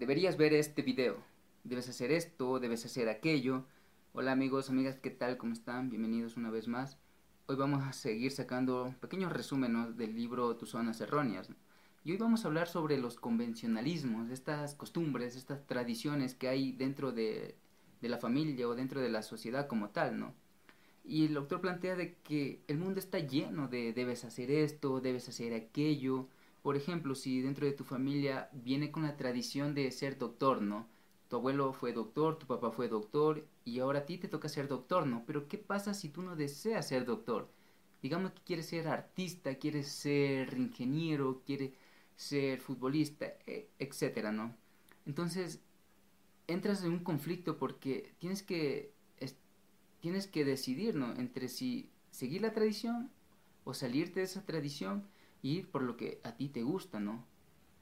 deberías 0.00 0.38
ver 0.38 0.54
este 0.54 0.80
video, 0.80 1.22
debes 1.62 1.86
hacer 1.90 2.10
esto, 2.10 2.58
debes 2.58 2.86
hacer 2.86 3.10
aquello. 3.10 3.66
Hola 4.14 4.32
amigos, 4.32 4.70
amigas, 4.70 4.98
¿qué 4.98 5.10
tal? 5.10 5.36
¿Cómo 5.36 5.52
están? 5.52 5.90
Bienvenidos 5.90 6.38
una 6.38 6.48
vez 6.48 6.68
más. 6.68 6.96
Hoy 7.44 7.56
vamos 7.56 7.82
a 7.82 7.92
seguir 7.92 8.32
sacando 8.32 8.94
pequeños 9.02 9.30
resúmenes 9.30 9.98
del 9.98 10.14
libro 10.14 10.56
Tus 10.56 10.70
zonas 10.70 11.02
erróneas. 11.02 11.50
Y 12.02 12.12
hoy 12.12 12.16
vamos 12.16 12.42
a 12.42 12.48
hablar 12.48 12.66
sobre 12.66 12.96
los 12.96 13.20
convencionalismos, 13.20 14.30
estas 14.30 14.74
costumbres, 14.74 15.36
estas 15.36 15.66
tradiciones 15.66 16.34
que 16.34 16.48
hay 16.48 16.72
dentro 16.72 17.12
de, 17.12 17.56
la 18.00 18.16
familia 18.16 18.68
o 18.68 18.74
dentro 18.74 19.02
de 19.02 19.10
la 19.10 19.20
sociedad 19.20 19.66
como 19.66 19.90
tal, 19.90 20.18
¿no? 20.18 20.32
Y 21.04 21.26
el 21.26 21.36
autor 21.36 21.60
plantea 21.60 21.94
de 21.94 22.14
que 22.24 22.62
el 22.68 22.78
mundo 22.78 23.00
está 23.00 23.18
lleno 23.18 23.68
de 23.68 23.92
debes 23.92 24.24
hacer 24.24 24.50
esto, 24.50 25.02
debes 25.02 25.28
hacer 25.28 25.52
aquello, 25.52 26.30
por 26.62 26.76
ejemplo, 26.76 27.14
si 27.14 27.40
dentro 27.40 27.66
de 27.66 27.72
tu 27.72 27.84
familia 27.84 28.50
viene 28.52 28.90
con 28.90 29.02
la 29.02 29.16
tradición 29.16 29.74
de 29.74 29.90
ser 29.90 30.18
doctor, 30.18 30.62
¿no? 30.62 30.88
Tu 31.28 31.36
abuelo 31.36 31.72
fue 31.72 31.92
doctor, 31.92 32.38
tu 32.38 32.46
papá 32.46 32.70
fue 32.72 32.88
doctor 32.88 33.46
y 33.64 33.78
ahora 33.78 34.00
a 34.00 34.06
ti 34.06 34.18
te 34.18 34.28
toca 34.28 34.48
ser 34.48 34.68
doctor, 34.68 35.06
¿no? 35.06 35.24
Pero 35.26 35.48
¿qué 35.48 35.58
pasa 35.58 35.94
si 35.94 36.08
tú 36.08 36.22
no 36.22 36.36
deseas 36.36 36.88
ser 36.88 37.04
doctor? 37.04 37.48
Digamos 38.02 38.32
que 38.32 38.42
quieres 38.42 38.66
ser 38.66 38.88
artista, 38.88 39.54
quieres 39.56 39.88
ser 39.88 40.54
ingeniero, 40.58 41.42
quieres 41.46 41.72
ser 42.16 42.60
futbolista, 42.60 43.26
e, 43.46 43.70
etcétera, 43.78 44.32
¿no? 44.32 44.54
Entonces, 45.06 45.60
entras 46.46 46.84
en 46.84 46.92
un 46.92 47.04
conflicto 47.04 47.56
porque 47.58 48.14
tienes 48.18 48.42
que 48.42 48.92
tienes 50.00 50.26
que 50.26 50.44
decidir, 50.44 50.94
¿no? 50.94 51.14
Entre 51.16 51.48
si 51.48 51.90
seguir 52.10 52.42
la 52.42 52.52
tradición 52.52 53.10
o 53.64 53.74
salirte 53.74 54.20
de 54.20 54.26
esa 54.26 54.44
tradición 54.44 55.06
ir 55.42 55.68
por 55.68 55.82
lo 55.82 55.96
que 55.96 56.20
a 56.24 56.32
ti 56.32 56.48
te 56.48 56.62
gusta, 56.62 57.00
¿no? 57.00 57.24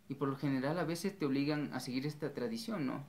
Y 0.08 0.14
por 0.14 0.28
lo 0.28 0.36
general 0.36 0.78
a 0.78 0.84
veces 0.84 1.18
te 1.18 1.26
obligan 1.26 1.72
a 1.72 1.80
seguir 1.80 2.06
esta 2.06 2.32
tradición, 2.32 2.86
¿no? 2.86 3.04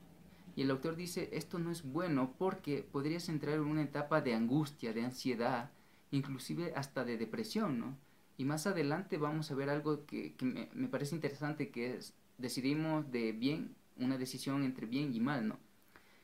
Y 0.55 0.63
el 0.63 0.71
autor 0.71 0.95
dice, 0.95 1.29
esto 1.31 1.59
no 1.59 1.71
es 1.71 1.83
bueno 1.83 2.33
porque 2.37 2.83
podrías 2.83 3.29
entrar 3.29 3.55
en 3.55 3.61
una 3.61 3.83
etapa 3.83 4.21
de 4.21 4.35
angustia, 4.35 4.93
de 4.93 5.05
ansiedad, 5.05 5.71
inclusive 6.11 6.73
hasta 6.75 7.05
de 7.05 7.17
depresión, 7.17 7.79
¿no? 7.79 7.97
Y 8.37 8.45
más 8.45 8.67
adelante 8.67 9.17
vamos 9.17 9.51
a 9.51 9.55
ver 9.55 9.69
algo 9.69 10.05
que, 10.05 10.35
me, 10.41 10.87
parece 10.87 11.15
interesante, 11.15 11.69
que 11.69 11.95
es, 11.95 12.13
decidimos 12.37 13.11
de 13.11 13.31
bien, 13.31 13.75
una 13.97 14.17
decisión 14.17 14.63
entre 14.63 14.85
bien 14.85 15.13
y 15.13 15.19
mal, 15.19 15.47
¿no? 15.47 15.59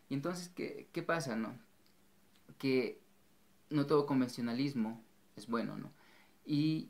Y 0.09 0.13
entonces, 0.13 0.49
¿qué, 0.49 0.87
qué 0.91 1.03
pasa, 1.03 1.35
no? 1.35 1.57
Que 2.57 2.99
no 3.69 3.85
todo 3.85 4.05
convencionalismo 4.05 5.01
es 5.35 5.47
bueno, 5.47 5.77
¿no? 5.77 5.91
Y 6.45 6.89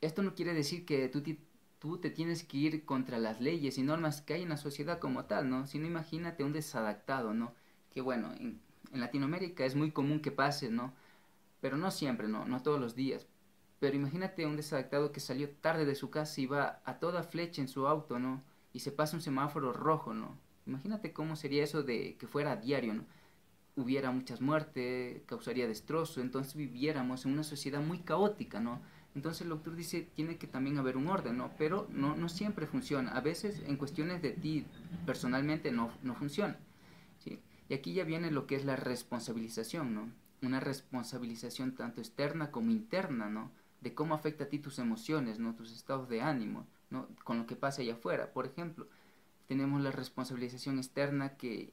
esto 0.00 0.22
no 0.22 0.34
quiere 0.34 0.54
decir 0.54 0.84
que 0.84 1.08
tú, 1.08 1.98
te 1.98 2.10
tienes 2.10 2.44
que 2.44 2.56
ir 2.56 2.84
contra 2.84 3.18
las 3.18 3.40
leyes 3.40 3.78
y 3.78 3.82
normas 3.82 4.22
que 4.22 4.34
hay 4.34 4.42
en 4.42 4.50
la 4.50 4.56
sociedad 4.56 4.98
como 4.98 5.24
tal, 5.24 5.50
¿no? 5.50 5.66
Sino 5.66 5.86
imagínate 5.86 6.44
un 6.44 6.52
desadaptado, 6.52 7.34
¿no? 7.34 7.54
Que 7.90 8.00
bueno, 8.00 8.32
en, 8.34 8.60
Latinoamérica 8.92 9.64
es 9.66 9.74
muy 9.74 9.90
común 9.90 10.20
que 10.20 10.30
pase, 10.30 10.70
¿no? 10.70 10.94
Pero 11.60 11.76
no 11.76 11.90
siempre, 11.90 12.28
¿no? 12.28 12.46
No 12.46 12.62
todos 12.62 12.80
los 12.80 12.94
días. 12.94 13.26
Pero 13.80 13.96
imagínate 13.96 14.46
un 14.46 14.56
desadaptado 14.56 15.12
que 15.12 15.20
salió 15.20 15.50
tarde 15.50 15.84
de 15.84 15.94
su 15.94 16.10
casa 16.10 16.40
y 16.40 16.46
va 16.46 16.80
a 16.84 16.98
toda 16.98 17.22
flecha 17.22 17.60
en 17.60 17.68
su 17.68 17.86
auto, 17.86 18.18
¿no? 18.18 18.42
Y 18.72 18.80
se 18.80 18.92
pasa 18.92 19.16
un 19.16 19.22
semáforo 19.22 19.72
rojo, 19.72 20.14
¿no? 20.14 20.38
Imagínate 20.66 21.12
cómo 21.12 21.36
sería 21.36 21.64
eso 21.64 21.82
de 21.82 22.16
que 22.16 22.26
fuera 22.26 22.56
diario, 22.56 22.94
¿no? 22.94 23.04
Hubiera 23.76 24.10
muchas 24.10 24.40
muertes, 24.40 25.22
causaría 25.26 25.68
destrozo, 25.68 26.20
entonces 26.20 26.54
viviéramos 26.56 27.24
en 27.24 27.32
una 27.32 27.44
sociedad 27.44 27.80
muy 27.80 28.00
caótica, 28.00 28.60
¿no? 28.60 28.80
Entonces 29.18 29.42
el 29.42 29.48
doctor 29.48 29.74
dice, 29.74 30.08
tiene 30.14 30.36
que 30.36 30.46
también 30.46 30.78
haber 30.78 30.96
un 30.96 31.08
orden, 31.08 31.36
¿no? 31.36 31.50
Pero 31.58 31.88
no, 31.90 32.14
no 32.14 32.28
siempre 32.28 32.68
funciona. 32.68 33.10
A 33.10 33.20
veces 33.20 33.60
en 33.66 33.76
cuestiones 33.76 34.22
de 34.22 34.30
ti 34.30 34.64
personalmente 35.06 35.72
no, 35.72 35.90
no 36.04 36.14
funciona. 36.14 36.56
¿sí? 37.18 37.40
Y 37.68 37.74
aquí 37.74 37.94
ya 37.94 38.04
viene 38.04 38.30
lo 38.30 38.46
que 38.46 38.54
es 38.54 38.64
la 38.64 38.76
responsabilización, 38.76 39.92
¿no? 39.92 40.08
Una 40.40 40.60
responsabilización 40.60 41.74
tanto 41.74 42.00
externa 42.00 42.52
como 42.52 42.70
interna, 42.70 43.28
¿no? 43.28 43.50
De 43.80 43.92
cómo 43.92 44.14
afecta 44.14 44.44
a 44.44 44.48
ti 44.48 44.60
tus 44.60 44.78
emociones, 44.78 45.40
¿no? 45.40 45.56
Tus 45.56 45.72
estados 45.72 46.08
de 46.08 46.20
ánimo, 46.20 46.64
¿no? 46.88 47.08
Con 47.24 47.38
lo 47.38 47.46
que 47.46 47.56
pasa 47.56 47.82
allá 47.82 47.94
afuera. 47.94 48.32
Por 48.32 48.46
ejemplo, 48.46 48.86
tenemos 49.48 49.82
la 49.82 49.90
responsabilización 49.90 50.78
externa 50.78 51.36
que 51.36 51.72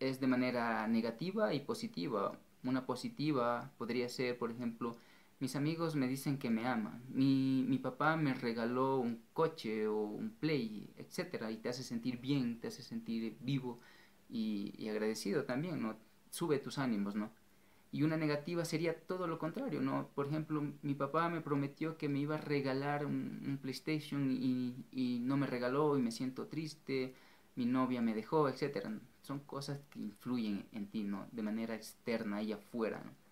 es 0.00 0.18
de 0.18 0.28
manera 0.28 0.86
negativa 0.86 1.52
y 1.52 1.60
positiva. 1.60 2.38
Una 2.64 2.86
positiva 2.86 3.70
podría 3.76 4.08
ser, 4.08 4.38
por 4.38 4.50
ejemplo, 4.50 4.96
mis 5.38 5.56
amigos 5.56 5.96
me 5.96 6.08
dicen 6.08 6.38
que 6.38 6.50
me 6.50 6.66
aman. 6.66 7.02
Mi, 7.08 7.64
mi 7.68 7.78
papá 7.78 8.16
me 8.16 8.34
regaló 8.34 8.98
un 8.98 9.22
coche 9.32 9.86
o 9.86 10.02
un 10.02 10.30
play, 10.30 10.92
etcétera, 10.96 11.50
y 11.50 11.58
te 11.58 11.68
hace 11.68 11.82
sentir 11.82 12.18
bien, 12.18 12.60
te 12.60 12.68
hace 12.68 12.82
sentir 12.82 13.36
vivo 13.40 13.80
y, 14.28 14.88
agradecido 14.88 15.44
también, 15.44 15.82
¿no? 15.82 15.96
Sube 16.30 16.58
tus 16.58 16.78
ánimos, 16.78 17.14
¿no? 17.14 17.30
Y 17.92 18.02
una 18.02 18.16
negativa 18.16 18.64
sería 18.64 19.00
todo 19.06 19.26
lo 19.26 19.38
contrario, 19.38 19.80
¿no? 19.80 20.08
Por 20.14 20.26
ejemplo, 20.26 20.62
mi 20.82 20.94
papá 20.94 21.28
me 21.28 21.40
prometió 21.40 21.96
que 21.96 22.08
me 22.08 22.18
iba 22.20 22.36
a 22.36 22.40
regalar 22.40 23.06
un, 23.06 23.58
PlayStation 23.62 24.30
y, 24.32 24.74
y, 24.92 25.18
no 25.20 25.36
me 25.36 25.46
regaló 25.46 25.98
y 25.98 26.02
me 26.02 26.10
siento 26.12 26.46
triste, 26.46 27.14
mi 27.56 27.66
novia 27.66 28.02
me 28.02 28.14
dejó, 28.14 28.48
etcétera. 28.48 28.92
Son 29.22 29.40
cosas 29.40 29.80
que 29.90 30.00
influyen 30.00 30.66
en 30.72 30.88
ti, 30.90 31.04
¿no? 31.04 31.26
De 31.32 31.42
manera 31.42 31.74
externa 31.74 32.42
y 32.42 32.52
afuera, 32.52 33.02
¿no? 33.04 33.25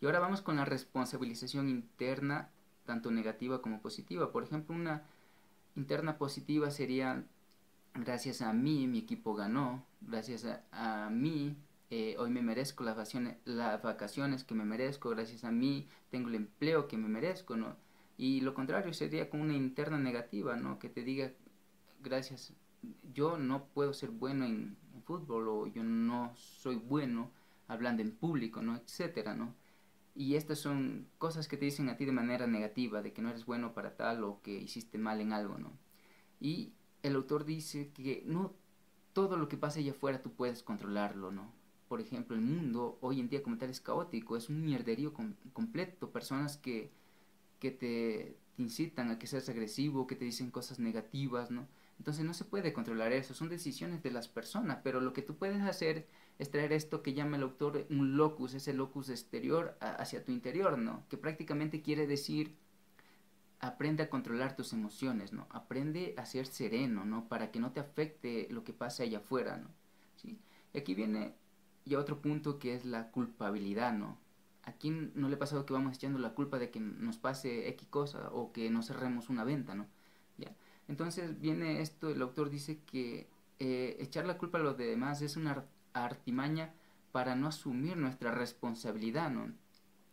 Y 0.00 0.06
ahora 0.06 0.20
vamos 0.20 0.42
con 0.42 0.56
la 0.56 0.64
responsabilización 0.64 1.68
interna, 1.68 2.50
tanto 2.84 3.10
negativa 3.10 3.62
como 3.62 3.80
positiva. 3.80 4.30
Por 4.30 4.44
ejemplo, 4.44 4.74
una 4.74 5.04
interna 5.74 6.18
positiva 6.18 6.70
sería, 6.70 7.24
gracias 7.94 8.42
a 8.42 8.52
mí 8.52 8.86
mi 8.86 8.98
equipo 8.98 9.34
ganó, 9.34 9.84
gracias 10.00 10.46
a, 10.70 11.08
mí 11.10 11.56
eh, 11.90 12.16
hoy 12.18 12.30
me 12.30 12.42
merezco 12.42 12.84
las 12.84 12.96
vacaciones, 12.96 13.38
las 13.44 13.82
vacaciones 13.82 14.44
que 14.44 14.54
me 14.54 14.64
merezco, 14.64 15.10
gracias 15.10 15.44
a 15.44 15.50
mí 15.50 15.88
tengo 16.10 16.28
el 16.28 16.34
empleo 16.34 16.88
que 16.88 16.96
me 16.96 17.08
merezco, 17.08 17.56
¿no? 17.56 17.76
Y 18.18 18.40
lo 18.40 18.54
contrario 18.54 18.92
sería 18.92 19.30
con 19.30 19.40
una 19.40 19.54
interna 19.54 19.98
negativa, 19.98 20.56
¿no? 20.56 20.78
Que 20.78 20.88
te 20.88 21.02
diga, 21.02 21.32
gracias, 22.02 22.52
yo 23.12 23.38
no 23.38 23.66
puedo 23.66 23.92
ser 23.92 24.10
bueno 24.10 24.44
en, 24.44 24.76
en 24.94 25.02
fútbol 25.02 25.48
o 25.48 25.66
yo 25.66 25.82
no 25.82 26.32
soy 26.36 26.76
bueno 26.76 27.30
hablando 27.68 28.02
en 28.02 28.12
público, 28.12 28.62
¿no? 28.62 28.76
Etcétera, 28.76 29.34
¿no? 29.34 29.54
Y 30.16 30.36
estas 30.36 30.58
son 30.58 31.08
cosas 31.18 31.46
que 31.46 31.58
te 31.58 31.66
dicen 31.66 31.90
a 31.90 31.98
ti 31.98 32.06
de 32.06 32.12
manera 32.12 32.46
negativa, 32.46 33.02
de 33.02 33.12
que 33.12 33.20
no 33.20 33.28
eres 33.28 33.44
bueno 33.44 33.74
para 33.74 33.96
tal 33.96 34.24
o 34.24 34.40
que 34.42 34.52
hiciste 34.58 34.96
mal 34.96 35.20
en 35.20 35.34
algo, 35.34 35.58
¿no? 35.58 35.72
Y 36.40 36.72
el 37.02 37.14
autor 37.16 37.44
dice 37.44 37.92
que 37.92 38.22
no 38.26 38.54
todo 39.12 39.36
lo 39.36 39.48
que 39.48 39.58
pasa 39.58 39.78
allá 39.78 39.92
afuera 39.92 40.22
tú 40.22 40.32
puedes 40.32 40.62
controlarlo, 40.62 41.32
¿no? 41.32 41.52
Por 41.88 42.00
ejemplo, 42.00 42.34
el 42.34 42.42
mundo 42.42 42.98
hoy 43.02 43.20
en 43.20 43.28
día 43.28 43.42
como 43.42 43.58
tal 43.58 43.68
es 43.70 43.80
caótico, 43.80 44.36
es 44.36 44.48
un 44.48 44.64
mierderío 44.64 45.12
completo, 45.52 46.10
personas 46.10 46.56
que, 46.56 46.92
que 47.58 47.70
te, 47.70 48.36
te, 48.56 48.62
incitan 48.62 49.10
a 49.10 49.18
que 49.18 49.26
seas 49.26 49.48
agresivo, 49.50 50.06
que 50.06 50.16
te 50.16 50.24
dicen 50.24 50.50
cosas 50.50 50.78
negativas, 50.78 51.50
¿no? 51.50 51.68
Entonces 51.98 52.24
no 52.24 52.32
se 52.34 52.44
puede 52.44 52.72
controlar 52.72 53.12
eso, 53.12 53.34
son 53.34 53.50
decisiones 53.50 54.02
de 54.02 54.10
las 54.10 54.28
personas, 54.28 54.80
pero 54.82 55.00
lo 55.00 55.12
que 55.12 55.22
tú 55.22 55.36
puedes 55.36 55.62
hacer 55.62 56.06
es 56.38 56.50
traer 56.50 56.72
esto 56.72 57.02
que 57.02 57.14
llama 57.14 57.36
el 57.36 57.42
autor 57.42 57.86
un 57.90 58.16
locus, 58.16 58.54
ese 58.54 58.74
locus 58.74 59.08
exterior 59.08 59.76
hacia 59.80 60.24
tu 60.24 60.32
interior, 60.32 60.78
¿no? 60.78 61.04
Que 61.08 61.16
prácticamente 61.16 61.82
quiere 61.82 62.06
decir 62.06 62.56
aprende 63.60 64.02
a 64.02 64.10
controlar 64.10 64.54
tus 64.54 64.72
emociones, 64.72 65.32
¿no? 65.32 65.46
Aprende 65.50 66.14
a 66.18 66.26
ser 66.26 66.46
sereno, 66.46 67.04
¿no? 67.04 67.28
Para 67.28 67.50
que 67.50 67.60
no 67.60 67.72
te 67.72 67.80
afecte 67.80 68.48
lo 68.50 68.64
que 68.64 68.72
pasa 68.72 69.02
allá 69.02 69.18
afuera, 69.18 69.56
¿no? 69.56 69.68
¿Sí? 70.16 70.38
Y 70.74 70.78
aquí 70.78 70.94
viene 70.94 71.34
ya 71.84 71.98
otro 71.98 72.20
punto 72.20 72.58
que 72.58 72.74
es 72.74 72.84
la 72.84 73.10
culpabilidad, 73.10 73.94
¿no? 73.94 74.18
¿A 74.64 74.72
quién 74.72 75.12
no 75.14 75.28
le 75.28 75.36
ha 75.36 75.38
pasado 75.38 75.64
que 75.64 75.72
vamos 75.72 75.96
echando 75.96 76.18
la 76.18 76.34
culpa 76.34 76.58
de 76.58 76.70
que 76.70 76.80
nos 76.80 77.18
pase 77.18 77.68
X 77.68 77.88
cosa 77.88 78.30
o 78.32 78.52
que 78.52 78.68
no 78.70 78.82
cerremos 78.82 79.30
una 79.30 79.44
venta, 79.44 79.74
¿no? 79.74 79.86
¿Ya? 80.36 80.54
Entonces 80.88 81.40
viene 81.40 81.80
esto, 81.80 82.10
el 82.10 82.20
autor 82.20 82.50
dice 82.50 82.80
que 82.84 83.28
eh, 83.58 83.96
echar 84.00 84.26
la 84.26 84.36
culpa 84.38 84.58
a 84.58 84.62
los 84.62 84.76
demás 84.76 85.22
es 85.22 85.36
una 85.36 85.64
artimaña 86.04 86.74
para 87.12 87.34
no 87.34 87.48
asumir 87.48 87.96
nuestra 87.96 88.30
responsabilidad, 88.30 89.30
¿no? 89.30 89.52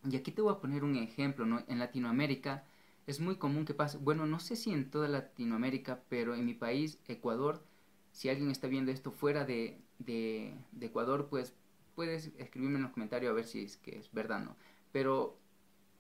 Y 0.10 0.16
aquí 0.16 0.32
te 0.32 0.42
voy 0.42 0.54
a 0.54 0.60
poner 0.60 0.84
un 0.84 0.96
ejemplo, 0.96 1.46
¿no? 1.46 1.64
En 1.68 1.80
Latinoamérica 1.80 2.66
es 3.08 3.20
muy 3.20 3.36
común 3.36 3.66
que 3.66 3.74
pase, 3.74 3.98
bueno, 3.98 4.26
no 4.26 4.40
sé 4.40 4.56
si 4.56 4.72
en 4.72 4.90
toda 4.90 5.08
Latinoamérica, 5.08 6.04
pero 6.10 6.36
en 6.36 6.46
mi 6.46 6.54
país, 6.54 7.00
Ecuador, 7.08 7.64
si 8.12 8.30
alguien 8.30 8.50
está 8.52 8.68
viendo 8.68 8.92
esto 8.92 9.12
fuera 9.12 9.46
de, 9.46 9.82
de, 10.00 10.56
Ecuador, 10.80 11.28
pues 11.30 11.54
puedes 11.96 12.32
escribirme 12.38 12.78
en 12.78 12.84
los 12.84 12.92
comentarios 12.92 13.32
a 13.32 13.34
ver 13.34 13.46
si 13.46 13.64
es 13.64 13.78
que 13.78 13.98
es 13.98 14.12
verdad, 14.14 14.44
¿no? 14.44 14.56
Pero 14.92 15.38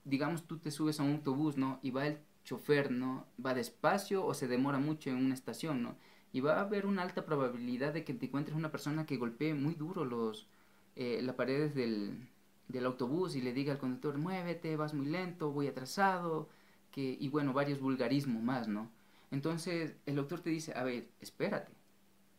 digamos 0.05 0.47
tú 0.47 0.57
te 0.59 0.71
subes 0.71 0.99
a 0.99 1.03
un 1.03 1.13
autobús, 1.13 1.57
¿no? 1.57 1.79
Y 1.81 1.91
va 1.91 2.07
el 2.07 2.19
chofer, 2.43 2.91
¿no? 2.91 3.25
Va 3.43 3.53
despacio 3.53 4.25
o 4.25 4.33
se 4.33 4.47
demora 4.47 4.79
mucho 4.79 5.09
en 5.09 5.17
una 5.17 5.33
estación, 5.33 5.83
¿no? 5.83 5.95
Y 6.33 6.41
va 6.41 6.57
a 6.57 6.61
haber 6.61 6.85
una 6.85 7.03
alta 7.03 7.25
probabilidad 7.25 7.93
de 7.93 8.03
que 8.03 8.13
te 8.13 8.25
encuentres 8.25 8.57
una 8.57 8.71
persona 8.71 9.05
que 9.05 9.17
golpee 9.17 9.53
muy 9.53 9.75
duro 9.75 10.03
los, 10.03 10.47
eh, 10.95 11.21
las 11.23 11.35
paredes 11.35 11.75
del, 11.75 12.27
del 12.67 12.85
autobús 12.85 13.35
y 13.35 13.41
le 13.41 13.53
diga 13.53 13.73
al 13.73 13.79
conductor, 13.79 14.17
muévete, 14.17 14.75
vas 14.75 14.93
muy 14.93 15.05
lento, 15.05 15.51
voy 15.51 15.67
atrasado, 15.67 16.49
que, 16.91 17.17
y 17.19 17.29
bueno, 17.29 17.53
varios 17.53 17.79
vulgarismos 17.79 18.41
más, 18.43 18.67
¿no? 18.67 18.89
Entonces 19.31 19.95
el 20.05 20.15
doctor 20.15 20.41
te 20.41 20.49
dice, 20.49 20.73
a 20.75 20.83
ver, 20.83 21.09
espérate, 21.21 21.71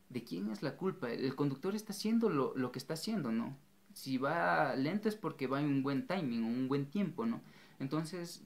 ¿de 0.09 0.25
quién 0.25 0.51
es 0.51 0.63
la 0.63 0.77
culpa? 0.77 1.11
El 1.11 1.35
conductor 1.35 1.75
está 1.75 1.93
haciendo 1.93 2.29
lo, 2.31 2.57
lo 2.57 2.73
que 2.73 2.79
está 2.79 2.95
haciendo, 2.95 3.33
¿no? 3.33 3.57
Si 3.93 4.19
va 4.19 4.75
lento 4.77 5.09
es 5.09 5.17
porque 5.17 5.47
va 5.47 5.61
en 5.61 5.67
un 5.67 5.83
buen 5.83 6.07
timing 6.07 6.45
o 6.45 6.49
un 6.49 6.69
buen 6.69 6.87
tiempo, 6.87 7.27
¿no? 7.27 7.43
Entonces, 7.79 8.43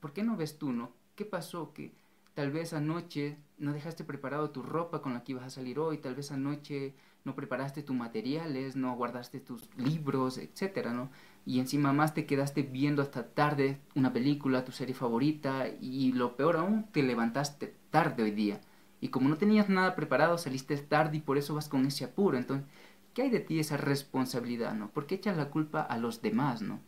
¿por 0.00 0.12
qué 0.12 0.22
no 0.22 0.36
ves 0.36 0.58
tú, 0.58 0.72
no? 0.72 0.92
¿Qué 1.16 1.24
pasó? 1.24 1.72
Que 1.72 1.92
tal 2.34 2.50
vez 2.50 2.72
anoche 2.72 3.36
no 3.58 3.72
dejaste 3.72 4.04
preparado 4.04 4.50
tu 4.50 4.62
ropa 4.62 5.02
con 5.02 5.14
la 5.14 5.22
que 5.22 5.32
ibas 5.32 5.44
a 5.44 5.50
salir 5.50 5.78
hoy, 5.78 5.98
tal 5.98 6.14
vez 6.14 6.30
anoche 6.32 6.94
no 7.24 7.34
preparaste 7.34 7.82
tus 7.82 7.96
materiales, 7.96 8.76
no 8.76 8.96
guardaste 8.96 9.40
tus 9.40 9.68
libros, 9.76 10.38
etcétera, 10.38 10.92
¿no? 10.92 11.10
Y 11.44 11.60
encima 11.60 11.92
más 11.92 12.14
te 12.14 12.26
quedaste 12.26 12.62
viendo 12.62 13.02
hasta 13.02 13.28
tarde 13.28 13.80
una 13.94 14.12
película, 14.12 14.64
tu 14.64 14.72
serie 14.72 14.94
favorita, 14.94 15.68
y 15.68 16.12
lo 16.12 16.36
peor 16.36 16.56
aún, 16.56 16.84
te 16.92 17.02
levantaste 17.02 17.74
tarde 17.90 18.22
hoy 18.22 18.30
día. 18.30 18.60
Y 19.00 19.08
como 19.08 19.28
no 19.28 19.36
tenías 19.36 19.68
nada 19.68 19.94
preparado, 19.96 20.38
saliste 20.38 20.76
tarde 20.76 21.18
y 21.18 21.20
por 21.20 21.38
eso 21.38 21.54
vas 21.54 21.68
con 21.68 21.86
ese 21.86 22.04
apuro. 22.04 22.36
Entonces, 22.36 22.66
¿qué 23.14 23.22
hay 23.22 23.30
de 23.30 23.40
ti 23.40 23.58
esa 23.58 23.76
responsabilidad, 23.76 24.74
no? 24.74 24.90
¿Por 24.90 25.06
qué 25.06 25.16
echas 25.16 25.36
la 25.36 25.50
culpa 25.50 25.80
a 25.80 25.98
los 25.98 26.22
demás, 26.22 26.62
no? 26.62 26.80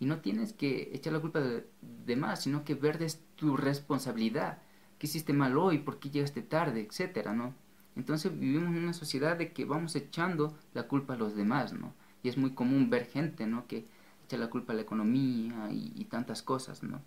Y 0.00 0.06
no 0.06 0.18
tienes 0.18 0.52
que 0.52 0.90
echar 0.92 1.12
la 1.12 1.20
culpa 1.20 1.40
los 1.40 1.62
demás, 1.80 2.42
sino 2.42 2.64
que 2.64 2.74
ver 2.74 3.02
es 3.02 3.24
tu 3.36 3.56
responsabilidad. 3.56 4.58
¿Qué 5.04 5.08
hiciste 5.08 5.34
mal 5.34 5.58
hoy? 5.58 5.80
¿Por 5.80 5.98
qué 5.98 6.08
llegaste 6.08 6.40
tarde? 6.40 6.80
Etcétera, 6.80 7.34
¿no? 7.34 7.54
Entonces 7.94 8.32
vivimos 8.40 8.70
en 8.70 8.84
una 8.84 8.94
sociedad 8.94 9.36
de 9.36 9.52
que 9.52 9.66
vamos 9.66 9.94
echando 9.96 10.56
la 10.72 10.84
culpa 10.84 11.12
a 11.12 11.18
los 11.18 11.36
demás, 11.36 11.74
¿no? 11.74 11.92
Y 12.22 12.30
es 12.30 12.38
muy 12.38 12.52
común 12.52 12.88
ver 12.88 13.04
gente, 13.04 13.46
¿no? 13.46 13.66
Que 13.66 13.84
echa 14.24 14.38
la 14.38 14.48
culpa 14.48 14.72
a 14.72 14.76
la 14.76 14.80
economía 14.80 15.68
y, 15.70 16.06
tantas 16.06 16.42
cosas, 16.42 16.82
¿no? 16.82 17.02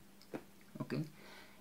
¿Ok? 0.78 0.94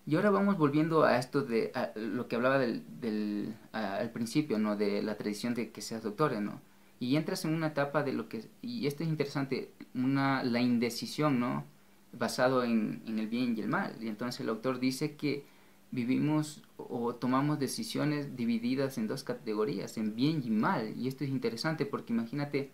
Y 0.05 0.17
ahora 0.17 0.29
vamos 0.29 0.59
volviendo 0.59 1.05
a 1.05 1.17
esto 1.17 1.41
de 1.41 1.73
lo 1.95 2.29
que 2.29 2.37
hablaba 2.37 2.59
del, 2.59 2.85
del 3.01 3.55
al 3.73 4.11
principio, 4.11 4.59
¿no? 4.59 4.77
De 4.77 5.03
la 5.03 5.17
tradición 5.17 5.55
de 5.55 5.71
que 5.71 5.81
seas 5.81 6.03
doctor, 6.03 6.39
¿no? 6.43 6.61
Y 7.01 7.17
entras 7.17 7.47
en 7.47 7.55
una 7.55 7.69
etapa 7.69 8.03
de 8.03 8.13
lo 8.13 8.29
que, 8.29 8.45
y 8.61 8.87
esto 8.87 9.05
es 9.05 9.09
interesante, 9.09 9.71
una, 9.95 10.45
la 10.45 10.61
indecisión, 10.61 11.41
¿no? 11.41 11.65
Basado 12.13 12.63
en, 12.63 13.03
en 13.07 13.19
el 13.19 13.27
bien 13.27 13.57
y 13.57 13.63
el 13.63 13.69
mal. 13.69 13.97
Y 14.03 14.09
entonces 14.09 14.43
el 14.43 14.51
autor 14.51 14.81
dice 14.81 15.17
que 15.17 15.56
vivimos 15.97 16.63
o 16.77 17.15
tomamos 17.15 17.59
decisiones 17.59 18.37
divididas 18.37 18.99
en 18.99 19.09
dos 19.09 19.25
categorías, 19.25 19.97
en 19.97 20.15
bien 20.15 20.43
y 20.45 20.51
mal. 20.51 20.95
Y 20.97 21.09
esto 21.09 21.25
es 21.25 21.31
interesante 21.31 21.87
porque 21.87 22.13
imagínate 22.13 22.71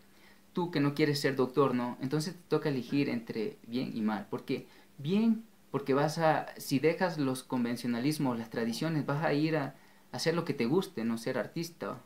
tú 0.53 0.71
que 0.73 0.81
no 0.81 0.93
quieres 0.95 1.21
ser 1.21 1.37
doctor, 1.37 1.75
¿no? 1.75 1.97
Entonces 2.01 2.35
te 2.35 2.43
toca 2.49 2.69
elegir 2.69 3.09
entre 3.09 3.59
bien 3.67 3.93
y 3.95 4.03
mal. 4.03 4.27
Porque 4.29 4.67
bien, 4.99 5.45
porque 5.71 5.95
vas 5.95 6.19
a, 6.19 6.49
si 6.59 6.81
dejas 6.81 7.17
los 7.17 7.45
convencionalismos, 7.45 8.37
las 8.37 8.51
tradiciones, 8.51 9.07
vas 9.07 9.25
a 9.25 9.33
ir 9.33 9.57
a, 9.57 9.77
hacer 10.11 10.35
lo 10.35 10.45
que 10.45 10.53
te 10.53 10.67
guste, 10.67 11.05
no 11.05 11.17
ser 11.17 11.39
artista. 11.39 11.99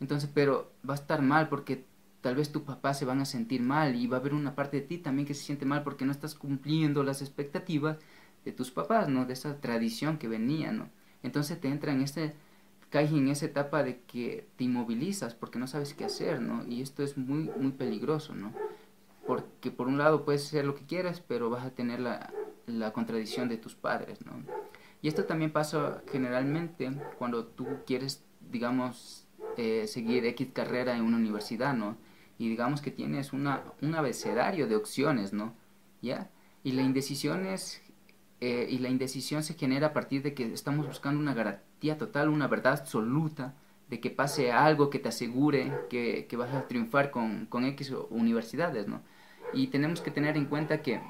Entonces, 0.00 0.30
pero 0.32 0.70
va 0.88 0.94
a 0.94 1.00
estar 1.02 1.22
mal 1.22 1.48
porque 1.48 1.84
tal 2.20 2.36
vez 2.36 2.52
tus 2.52 2.62
papás 2.62 2.98
se 2.98 3.04
van 3.04 3.20
a 3.20 3.24
sentir 3.24 3.62
mal 3.62 3.96
y 3.96 4.06
va 4.06 4.18
a 4.18 4.20
haber 4.20 4.34
una 4.34 4.54
parte 4.54 4.80
de 4.80 4.86
ti 4.86 4.98
también 4.98 5.26
que 5.26 5.34
se 5.34 5.42
siente 5.42 5.64
mal 5.64 5.82
porque 5.82 6.04
no 6.04 6.12
estás 6.12 6.34
cumpliendo 6.34 7.02
las 7.02 7.22
expectativas 7.22 7.98
de 8.46 8.52
tus 8.52 8.70
papás, 8.70 9.08
¿no? 9.08 9.26
De 9.26 9.32
esa 9.32 9.60
tradición 9.60 10.18
que 10.18 10.28
venía, 10.28 10.70
¿no? 10.70 10.88
Entonces 11.24 11.60
te 11.60 11.66
entra 11.66 11.92
en 11.92 12.00
este, 12.00 12.32
caes 12.90 13.10
en 13.10 13.26
esa 13.26 13.46
etapa 13.46 13.82
de 13.82 13.98
que 14.02 14.46
te 14.56 14.64
inmovilizas 14.64 15.34
porque 15.34 15.58
no 15.58 15.66
sabes 15.66 15.94
qué 15.94 16.04
hacer, 16.04 16.40
¿no? 16.40 16.64
Y 16.66 16.80
esto 16.80 17.02
es 17.02 17.18
muy, 17.18 17.50
muy 17.58 17.72
peligroso, 17.72 18.36
¿no? 18.36 18.52
Porque 19.26 19.72
por 19.72 19.88
un 19.88 19.98
lado 19.98 20.24
puedes 20.24 20.46
hacer 20.46 20.64
lo 20.64 20.76
que 20.76 20.86
quieras, 20.86 21.20
pero 21.26 21.50
vas 21.50 21.66
a 21.66 21.70
tener 21.70 21.98
la, 21.98 22.32
la 22.66 22.92
contradicción 22.92 23.48
de 23.48 23.56
tus 23.56 23.74
padres, 23.74 24.24
¿no? 24.24 24.32
Y 25.02 25.08
esto 25.08 25.24
también 25.24 25.50
pasa 25.50 26.02
generalmente 26.10 26.92
cuando 27.18 27.46
tú 27.46 27.66
quieres, 27.84 28.24
digamos, 28.52 29.26
eh, 29.56 29.88
seguir 29.88 30.24
X 30.24 30.50
carrera 30.52 30.96
en 30.96 31.02
una 31.02 31.16
universidad, 31.16 31.74
¿no? 31.74 31.96
Y 32.38 32.48
digamos 32.48 32.80
que 32.80 32.92
tienes 32.92 33.32
una, 33.32 33.64
un 33.82 33.96
abecedario 33.96 34.68
de 34.68 34.76
opciones, 34.76 35.32
¿no? 35.32 35.52
¿Ya? 36.00 36.30
Y 36.62 36.72
la 36.72 36.82
indecisión 36.82 37.46
es 37.46 37.82
eh, 38.40 38.66
y 38.68 38.78
la 38.78 38.88
indecisión 38.88 39.42
se 39.42 39.54
genera 39.54 39.88
a 39.88 39.92
partir 39.92 40.22
de 40.22 40.34
que 40.34 40.52
estamos 40.52 40.86
buscando 40.86 41.20
una 41.20 41.34
garantía 41.34 41.96
total, 41.96 42.28
una 42.28 42.48
verdad 42.48 42.74
absoluta, 42.74 43.54
de 43.88 44.00
que 44.00 44.10
pase 44.10 44.52
algo 44.52 44.90
que 44.90 44.98
te 44.98 45.08
asegure 45.08 45.72
que, 45.88 46.26
que 46.28 46.36
vas 46.36 46.52
a 46.52 46.66
triunfar 46.68 47.10
con, 47.10 47.46
con, 47.46 47.64
X 47.64 47.92
universidades, 48.10 48.88
¿no? 48.88 49.00
Y 49.52 49.68
tenemos 49.68 50.00
que 50.00 50.10
tener 50.10 50.36
en 50.36 50.46
cuenta 50.46 50.82
que 50.82 51.00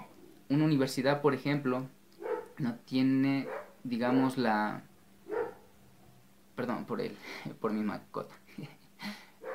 una 0.51 0.65
universidad, 0.65 1.23
por 1.23 1.35
ejemplo, 1.35 1.87
no 2.59 2.75
tiene, 2.85 3.49
digamos, 3.83 4.37
la... 4.39 4.83
Perdón 6.55 6.85
por, 6.85 7.01
el, 7.01 7.17
por 7.61 7.73
mi 7.73 7.83
mascota 7.83 8.35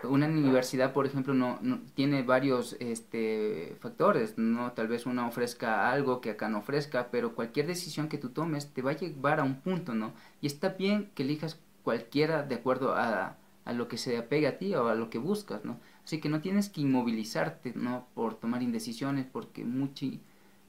una 0.03 0.27
universidad, 0.27 0.93
por 0.93 1.05
ejemplo, 1.05 1.33
no, 1.33 1.59
tiene 1.95 2.23
varios 2.23 2.75
este, 2.79 3.75
factores, 3.79 4.37
no 4.37 4.71
tal 4.73 4.87
vez 4.87 5.05
una 5.05 5.27
ofrezca 5.27 5.91
algo 5.91 6.21
que 6.21 6.31
acá 6.31 6.49
no 6.49 6.59
ofrezca, 6.59 7.09
pero 7.11 7.35
cualquier 7.35 7.67
decisión 7.67 8.07
que 8.07 8.17
tú 8.17 8.29
tomes 8.29 8.73
te 8.73 8.81
va 8.81 8.91
a 8.91 8.97
llevar 8.97 9.39
a 9.39 9.43
un 9.43 9.61
punto, 9.61 9.93
¿no? 9.93 10.13
Y 10.41 10.47
está 10.47 10.69
bien 10.69 11.11
que 11.15 11.23
elijas 11.23 11.59
cualquiera 11.83 12.43
de 12.43 12.55
acuerdo 12.55 12.95
a, 12.95 13.37
a 13.65 13.73
lo 13.73 13.87
que 13.87 13.97
se 13.97 14.17
apega 14.17 14.49
a 14.49 14.57
ti 14.57 14.73
o 14.75 14.87
a 14.87 14.95
lo 14.95 15.09
que 15.09 15.17
buscas, 15.17 15.65
¿no? 15.65 15.79
Así 16.03 16.19
que 16.19 16.29
no 16.29 16.41
tienes 16.41 16.69
que 16.69 16.81
inmovilizarte, 16.81 17.73
¿no? 17.75 18.07
Por 18.15 18.35
tomar 18.35 18.63
indecisiones, 18.63 19.25
porque 19.31 19.63
mucha, 19.63 20.07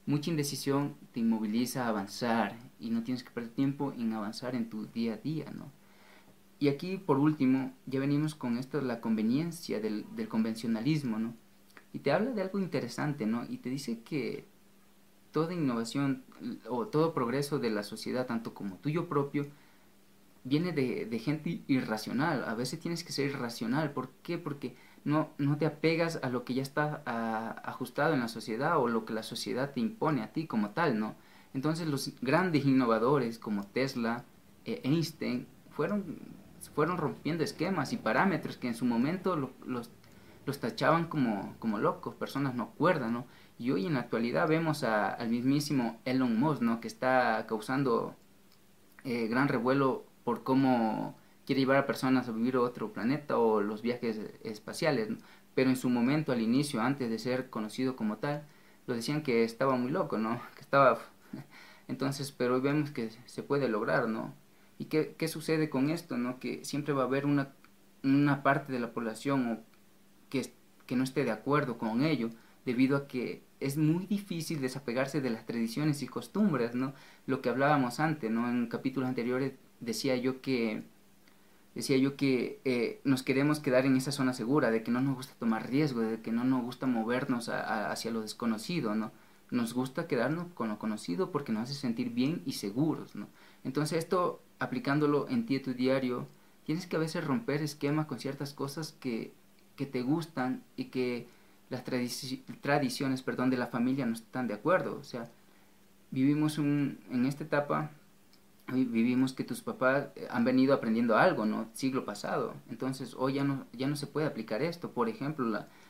mucha 0.05 0.29
indecisión 0.29 0.95
te 1.11 1.19
inmoviliza 1.21 1.85
a 1.85 1.89
avanzar 1.89 2.55
y 2.79 2.89
no 2.91 3.03
tienes 3.03 3.23
que 3.23 3.31
perder 3.31 3.51
tiempo 3.51 3.93
en 3.97 4.13
avanzar 4.13 4.55
en 4.55 4.69
tu 4.69 4.85
día 4.87 5.13
a 5.15 5.17
día, 5.17 5.51
¿no? 5.51 5.71
Y 6.63 6.69
aquí, 6.69 6.95
por 6.95 7.19
último, 7.19 7.73
ya 7.87 7.99
venimos 7.99 8.35
con 8.35 8.57
esto 8.57 8.77
de 8.77 8.85
la 8.85 9.01
conveniencia 9.01 9.81
del, 9.81 10.05
del 10.15 10.29
convencionalismo, 10.29 11.19
¿no? 11.19 11.33
Y 11.91 11.99
te 11.99 12.13
habla 12.13 12.31
de 12.31 12.41
algo 12.41 12.57
interesante, 12.57 13.25
¿no? 13.25 13.43
Y 13.49 13.57
te 13.57 13.69
dice 13.69 13.99
que 13.99 14.47
toda 15.33 15.53
innovación 15.53 16.23
o 16.69 16.87
todo 16.87 17.13
progreso 17.13 17.59
de 17.59 17.69
la 17.69 17.83
sociedad, 17.83 18.27
tanto 18.27 18.53
como 18.53 18.77
tuyo 18.77 19.09
propio, 19.09 19.45
viene 20.45 20.71
de, 20.71 21.05
de, 21.05 21.19
gente 21.19 21.63
irracional. 21.67 22.45
A 22.45 22.55
veces 22.55 22.79
tienes 22.79 23.03
que 23.03 23.11
ser 23.11 23.25
irracional. 23.25 23.91
¿Por 23.91 24.11
qué? 24.23 24.37
Porque 24.37 24.77
no, 25.03 25.31
no 25.37 25.57
te 25.57 25.65
apegas 25.65 26.21
a 26.23 26.29
lo 26.29 26.45
que 26.45 26.53
ya 26.53 26.61
está 26.61 27.03
ajustado 27.65 28.13
en 28.13 28.21
la 28.21 28.29
sociedad 28.29 28.77
o 28.77 28.87
lo 28.87 29.03
que 29.03 29.11
la 29.11 29.23
sociedad 29.23 29.73
te 29.73 29.81
impone 29.81 30.21
a 30.21 30.31
ti 30.31 30.47
como 30.47 30.69
tal, 30.69 30.97
¿no? 30.97 31.15
Entonces 31.53 31.89
los 31.89 32.13
grandes 32.21 32.63
innovadores 32.65 33.37
como 33.37 33.65
Tesla, 33.67 34.23
eh, 34.63 34.79
Einstein, 34.85 35.45
fueron 35.69 36.41
fueron 36.69 36.97
rompiendo 36.97 37.43
esquemas 37.43 37.93
y 37.93 37.97
parámetros 37.97 38.57
que 38.57 38.67
en 38.67 38.75
su 38.75 38.85
momento 38.85 39.35
los, 39.35 39.89
los 40.45 40.59
tachaban 40.59 41.07
como, 41.07 41.55
como 41.59 41.79
locos, 41.79 42.15
personas 42.15 42.55
no 42.55 42.71
cuerdas, 42.71 43.11
¿no? 43.11 43.25
Y 43.57 43.71
hoy 43.71 43.85
en 43.85 43.93
la 43.93 44.01
actualidad 44.01 44.47
vemos 44.47 44.83
al 44.83 45.29
mismísimo 45.29 46.01
Elon 46.05 46.37
Musk, 46.39 46.61
¿no? 46.61 46.81
Que 46.81 46.87
está 46.87 47.45
causando 47.47 48.15
eh, 49.03 49.27
gran 49.27 49.47
revuelo 49.47 50.05
por 50.23 50.43
cómo 50.43 51.17
quiere 51.45 51.61
llevar 51.61 51.77
a 51.77 51.85
personas 51.85 52.27
a 52.27 52.31
vivir 52.31 52.55
a 52.55 52.61
otro 52.61 52.93
planeta 52.93 53.37
o 53.37 53.61
los 53.61 53.81
viajes 53.81 54.19
espaciales, 54.43 55.09
Pero 55.55 55.69
en 55.69 55.75
su 55.75 55.89
momento, 55.89 56.31
al 56.31 56.41
inicio, 56.41 56.81
antes 56.81 57.09
de 57.09 57.19
ser 57.19 57.49
conocido 57.49 57.95
como 57.95 58.17
tal, 58.17 58.43
lo 58.87 58.95
decían 58.95 59.23
que 59.23 59.43
estaba 59.43 59.75
muy 59.75 59.91
loco, 59.91 60.17
¿no? 60.17 60.41
Que 60.55 60.61
estaba... 60.61 60.99
Entonces, 61.87 62.31
pero 62.31 62.55
hoy 62.55 62.61
vemos 62.61 62.91
que 62.91 63.11
se 63.25 63.43
puede 63.43 63.67
lograr, 63.69 64.07
¿no? 64.07 64.33
¿Y 64.83 64.87
qué, 64.87 65.15
qué 65.17 65.29
sucede 65.29 65.69
con 65.69 65.89
esto? 65.89 66.17
¿no? 66.17 66.41
Que 66.41 66.65
siempre 66.65 66.93
va 66.93 67.03
a 67.03 67.05
haber 67.05 67.25
una, 67.25 67.53
una 68.03 68.43
parte 68.43 68.73
de 68.73 68.79
la 68.79 68.91
población 68.91 69.61
que, 70.29 70.51
que 70.85 70.97
no 70.97 71.05
esté 71.05 71.23
de 71.23 71.31
acuerdo 71.31 71.77
con 71.77 72.03
ello, 72.03 72.31
debido 72.65 72.97
a 72.97 73.07
que 73.07 73.43
es 73.61 73.77
muy 73.77 74.05
difícil 74.07 74.59
desapegarse 74.59 75.21
de 75.21 75.29
las 75.29 75.45
tradiciones 75.45 76.01
y 76.01 76.07
costumbres, 76.07 76.75
¿no? 76.75 76.93
Lo 77.27 77.41
que 77.41 77.47
hablábamos 77.47 78.01
antes, 78.01 78.29
¿no? 78.29 78.49
En 78.49 78.67
capítulos 78.67 79.07
anteriores 79.07 79.53
decía 79.79 80.17
yo 80.17 80.41
que 80.41 80.83
decía 81.75 81.95
yo 81.95 82.17
que 82.17 82.59
eh, 82.65 82.99
nos 83.05 83.23
queremos 83.23 83.61
quedar 83.61 83.85
en 83.85 83.95
esa 83.95 84.11
zona 84.11 84.33
segura, 84.33 84.69
de 84.69 84.83
que 84.83 84.91
no 84.91 84.99
nos 84.99 85.15
gusta 85.15 85.33
tomar 85.39 85.69
riesgo, 85.69 86.01
de 86.01 86.21
que 86.21 86.33
no 86.33 86.43
nos 86.43 86.61
gusta 86.61 86.87
movernos 86.87 87.47
hacia 87.47 88.11
lo 88.11 88.19
desconocido, 88.19 88.95
¿no? 88.95 89.13
Nos 89.53 89.75
gusta 89.75 90.07
quedarnos 90.07 90.47
con 90.55 90.69
lo 90.69 90.79
conocido 90.79 91.29
porque 91.29 91.51
nos 91.51 91.69
hace 91.69 91.75
sentir 91.75 92.09
bien 92.09 92.41
y 92.43 92.53
seguros. 92.53 93.13
Entonces 93.63 93.99
esto 93.99 94.41
aplicándolo 94.57 95.29
en 95.29 95.45
ti 95.45 95.59
tu 95.59 95.75
diario, 95.75 96.27
tienes 96.65 96.87
que 96.87 96.95
a 96.95 96.99
veces 96.99 97.23
romper 97.23 97.61
esquemas 97.61 98.07
con 98.07 98.17
ciertas 98.17 98.51
cosas 98.51 98.93
que, 98.93 99.31
que 99.75 99.85
te 99.85 100.01
gustan 100.01 100.63
y 100.75 100.85
que 100.85 101.27
las 101.69 101.83
tradiciones 101.83 103.21
perdón, 103.21 103.51
de 103.51 103.57
la 103.57 103.67
familia 103.67 104.07
no 104.07 104.13
están 104.13 104.47
de 104.47 104.55
acuerdo. 104.55 104.97
O 104.99 105.03
sea, 105.03 105.29
vivimos 106.09 106.57
un, 106.57 106.97
en 107.11 107.27
esta 107.27 107.43
etapa, 107.43 107.91
vivimos 108.73 109.33
que 109.33 109.43
tus 109.43 109.61
papás 109.61 110.07
eh, 110.15 110.27
han 110.31 110.45
venido 110.45 110.73
aprendiendo 110.73 111.15
algo, 111.15 111.45
¿no? 111.45 111.69
Siglo 111.73 112.05
pasado. 112.05 112.55
Entonces, 112.71 113.13
hoy 113.15 113.33
ya 113.33 113.43
no, 113.43 113.67
ya 113.71 113.85
no 113.85 113.95
se 113.95 114.07
puede 114.07 114.25
aplicar 114.25 114.63
esto. 114.63 114.89
Por 114.93 115.09
ejemplo, 115.09 115.45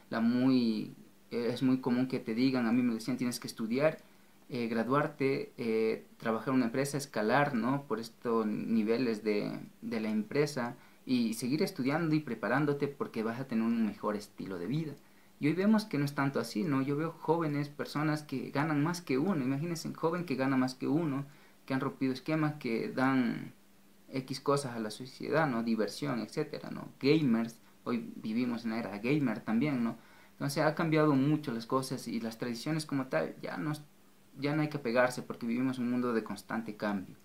la 0.10 0.20
muy, 0.20 0.94
eh, 1.34 1.50
es 1.54 1.64
muy 1.64 1.80
común 1.80 2.08
que 2.08 2.20
te 2.20 2.36
digan, 2.36 2.68
a 2.68 2.72
mí 2.72 2.82
me 2.82 2.94
decían, 2.94 3.18
tienes 3.18 3.40
que 3.40 3.48
estudiar 3.48 4.00
eh, 4.50 4.68
graduarte, 4.68 5.52
eh, 5.58 6.06
trabajar 6.18 6.50
en 6.50 6.56
una 6.56 6.66
empresa, 6.66 6.98
escalar, 6.98 7.56
¿no? 7.56 7.84
Por 7.88 8.00
estos 8.00 8.46
niveles 8.46 9.24
de, 9.24 9.60
de, 9.82 10.00
la 10.00 10.10
empresa 10.10 10.76
y 11.06 11.34
seguir 11.34 11.64
estudiando 11.64 12.16
y 12.16 12.20
preparándote 12.20 12.88
porque 12.88 13.24
vas 13.24 13.40
a 13.40 13.48
tener 13.48 13.66
un 13.66 13.86
mejor 13.86 14.16
estilo 14.16 14.60
de 14.60 14.68
vida. 14.68 14.94
Y 15.40 15.48
hoy 15.48 15.54
vemos 15.54 15.86
que 15.86 15.98
no 15.98 16.06
es 16.06 16.14
tanto 16.14 16.40
así, 16.40 16.64
¿no? 16.64 16.82
Yo 16.82 16.96
veo 16.96 17.12
jóvenes, 17.12 17.70
personas 17.70 18.24
que 18.24 18.52
ganan 18.52 18.84
más 18.84 19.02
que 19.02 19.18
uno. 19.18 19.44
Imagínense 19.44 19.88
un 19.88 19.96
joven 19.96 20.26
que 20.26 20.36
gana 20.36 20.56
más 20.56 20.76
que 20.76 20.88
uno, 20.88 21.26
que 21.66 21.74
han 21.74 21.82
rompido 21.82 22.14
esquemas, 22.14 22.54
que 22.56 22.90
dan 22.90 23.54
X 24.14 24.40
cosas 24.40 24.76
a 24.76 24.80
la 24.80 24.92
sociedad, 24.92 25.48
¿no? 25.48 25.64
Diversión, 25.64 26.20
etcétera, 26.20 26.70
¿no? 26.70 26.90
Gamers, 27.02 27.58
hoy 27.86 28.12
vivimos 28.18 28.66
en 28.66 28.72
la 28.72 28.80
era 28.80 29.00
gamer 29.00 29.40
también, 29.40 29.84
¿no? 29.84 29.98
Entonces 30.44 30.66
ha 30.66 30.76
cambiado 30.76 31.16
mucho 31.16 31.54
las 31.54 31.66
cosas 31.66 32.06
y 32.10 32.20
las 32.20 32.38
tradiciones 32.38 32.86
como 32.86 33.08
tal 33.08 33.34
ya 33.42 33.56
no, 33.56 33.72
ya 34.38 34.54
no 34.54 34.62
hay 34.62 34.68
que 34.68 34.78
pegarse 34.78 35.22
porque 35.22 35.46
vivimos 35.46 35.80
un 35.80 35.90
mundo 35.90 36.12
de 36.12 36.26
constante 36.26 36.76
cambio. 36.76 37.16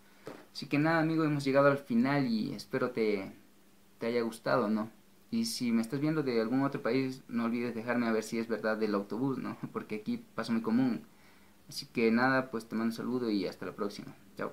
Así 0.52 0.66
que 0.66 0.78
nada, 0.78 1.00
amigo, 1.00 1.24
hemos 1.24 1.42
llegado 1.42 1.66
al 1.66 1.78
final 1.78 2.28
y 2.28 2.52
espero 2.52 2.92
te, 2.92 3.32
te 3.98 4.06
haya 4.06 4.22
gustado, 4.22 4.68
¿no? 4.68 4.92
Y 5.32 5.46
si 5.46 5.72
me 5.72 5.82
estás 5.82 5.98
viendo 5.98 6.22
de 6.22 6.40
algún 6.40 6.62
otro 6.62 6.80
país, 6.80 7.24
no 7.26 7.46
olvides 7.46 7.74
dejarme 7.74 8.06
a 8.06 8.12
ver 8.12 8.22
si 8.22 8.38
es 8.38 8.46
verdad 8.46 8.76
del 8.76 8.94
autobús, 8.94 9.36
¿no? 9.38 9.56
Porque 9.72 9.96
aquí 9.96 10.24
pasa 10.36 10.52
muy 10.52 10.62
común. 10.62 11.02
Así 11.68 11.86
que 11.86 12.12
nada, 12.12 12.52
pues 12.52 12.68
te 12.68 12.76
mando 12.76 12.92
un 12.92 12.96
saludo 12.96 13.30
y 13.30 13.48
hasta 13.48 13.66
la 13.66 13.72
próxima. 13.72 14.14
Chao. 14.36 14.52